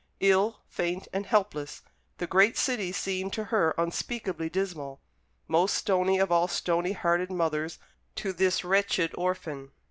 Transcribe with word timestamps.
Ill, 0.21 0.57
faint, 0.67 1.07
and 1.13 1.27
helpless, 1.27 1.83
the 2.17 2.25
great 2.25 2.57
city 2.57 2.91
seemed 2.91 3.31
to 3.31 3.43
her 3.53 3.75
unspeakably 3.77 4.49
dismal 4.49 4.99
most 5.47 5.75
stony 5.75 6.17
of 6.17 6.31
all 6.31 6.47
stony 6.47 6.93
hearted 6.93 7.31
mothers 7.31 7.77
to 8.15 8.33
this 8.33 8.63
wretched 8.65 9.13
orphan. 9.15 9.69